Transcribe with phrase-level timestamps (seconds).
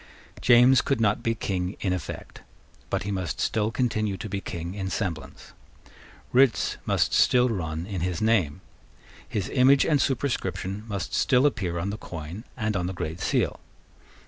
[0.41, 2.41] James could not be King in effect:
[2.89, 5.53] but he must still continue to be King in semblance.
[6.33, 8.61] Writs must still run in his name.
[9.29, 13.59] His image and superscription must still appear on the coin and on the Great Seal.